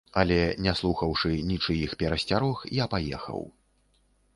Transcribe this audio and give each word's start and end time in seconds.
Але, 0.19 0.37
не 0.67 0.73
слухаўшы 0.79 1.31
нічыіх 1.51 1.95
перасцярог, 2.03 2.67
я 2.83 2.93
паехаў. 2.97 3.41